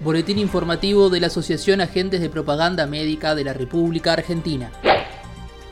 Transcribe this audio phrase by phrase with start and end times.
[0.00, 4.70] Boletín informativo de la Asociación Agentes de Propaganda Médica de la República Argentina.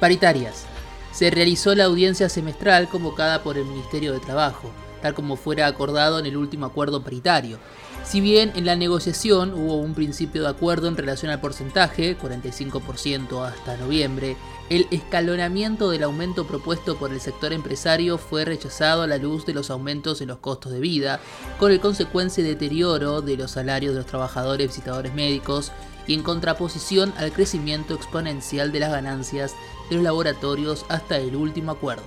[0.01, 0.67] Paritarias.
[1.13, 4.73] Se realizó la audiencia semestral convocada por el Ministerio de Trabajo,
[5.03, 7.59] tal como fuera acordado en el último acuerdo paritario.
[8.05, 13.45] Si bien en la negociación hubo un principio de acuerdo en relación al porcentaje, 45%
[13.45, 14.37] hasta noviembre,
[14.71, 19.55] el escalonamiento del aumento propuesto por el sector empresario fue rechazado a la luz de
[19.55, 21.21] los aumentos en los costos de vida,
[21.59, 25.73] con el consecuente deterioro de los salarios de los trabajadores visitadores médicos
[26.07, 29.55] y en contraposición al crecimiento exponencial de las ganancias
[29.91, 32.05] de los laboratorios hasta el último acuerdo.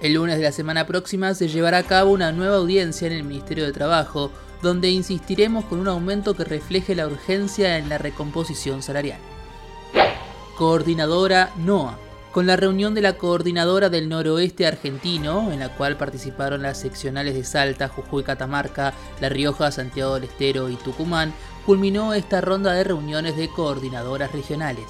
[0.00, 3.22] El lunes de la semana próxima se llevará a cabo una nueva audiencia en el
[3.22, 4.30] Ministerio de Trabajo,
[4.62, 9.18] donde insistiremos con un aumento que refleje la urgencia en la recomposición salarial.
[10.56, 11.98] Coordinadora NOA.
[12.32, 17.34] Con la reunión de la Coordinadora del Noroeste Argentino, en la cual participaron las seccionales
[17.34, 21.34] de Salta, Jujuy, Catamarca, La Rioja, Santiago del Estero y Tucumán,
[21.66, 24.86] culminó esta ronda de reuniones de coordinadoras regionales.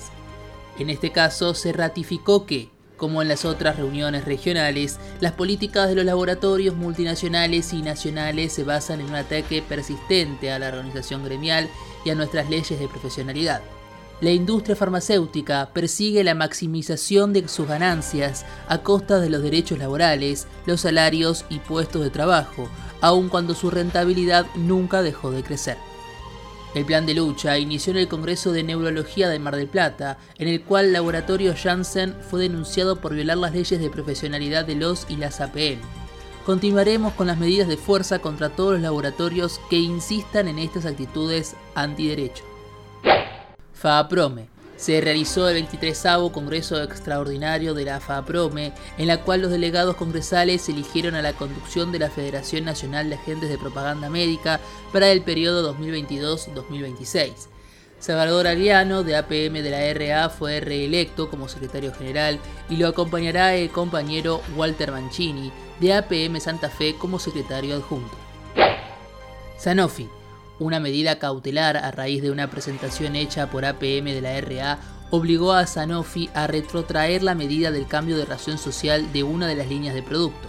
[0.79, 2.69] En este caso se ratificó que,
[3.01, 8.63] como en las otras reuniones regionales, las políticas de los laboratorios multinacionales y nacionales se
[8.63, 11.71] basan en un ataque persistente a la organización gremial
[12.05, 13.63] y a nuestras leyes de profesionalidad.
[14.21, 20.47] La industria farmacéutica persigue la maximización de sus ganancias a costa de los derechos laborales,
[20.67, 22.69] los salarios y puestos de trabajo,
[23.01, 25.90] aun cuando su rentabilidad nunca dejó de crecer.
[26.75, 30.47] El plan de lucha inició en el Congreso de Neurología de Mar del Plata, en
[30.47, 35.07] el cual el laboratorio Janssen fue denunciado por violar las leyes de profesionalidad de los
[35.09, 35.81] y las APM.
[36.47, 41.57] Continuaremos con las medidas de fuerza contra todos los laboratorios que insistan en estas actitudes
[41.75, 42.45] antiderecho.
[43.75, 49.95] FAAPROME se realizó el 23 Congreso Extraordinario de la FAPROME, en la cual los delegados
[49.95, 54.59] congresales eligieron a la conducción de la Federación Nacional de Agentes de Propaganda Médica
[54.91, 57.49] para el periodo 2022-2026.
[57.99, 62.39] Salvador Ariano, de APM de la RA, fue reelecto como secretario general
[62.71, 68.17] y lo acompañará el compañero Walter Mancini, de APM Santa Fe, como secretario adjunto.
[69.59, 70.09] Sanofi
[70.61, 74.79] una medida cautelar a raíz de una presentación hecha por APM de la RA
[75.11, 79.57] obligó a Sanofi a retrotraer la medida del cambio de ración social de una de
[79.57, 80.49] las líneas de producto.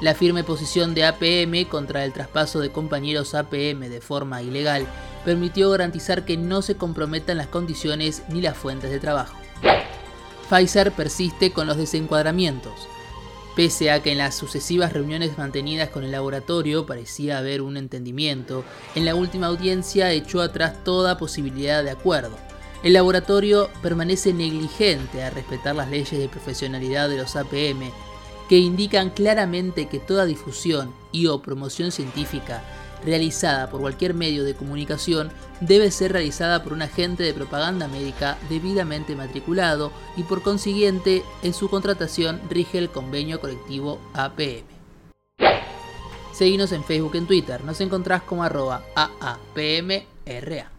[0.00, 4.86] La firme posición de APM contra el traspaso de compañeros APM de forma ilegal
[5.24, 9.36] permitió garantizar que no se comprometan las condiciones ni las fuentes de trabajo.
[10.48, 12.88] Pfizer persiste con los desencuadramientos.
[13.56, 18.64] Pese a que en las sucesivas reuniones mantenidas con el laboratorio parecía haber un entendimiento,
[18.96, 22.36] en la última audiencia echó atrás toda posibilidad de acuerdo.
[22.82, 27.92] El laboratorio permanece negligente a respetar las leyes de profesionalidad de los APM,
[28.48, 32.62] que indican claramente que toda difusión y o promoción científica
[33.04, 38.38] realizada por cualquier medio de comunicación debe ser realizada por un agente de propaganda médica
[38.48, 44.64] debidamente matriculado y por consiguiente en su contratación rige el convenio colectivo APM.
[46.32, 50.73] Seguinos en Facebook y en Twitter, nos encontrás como arroba AAPMRA.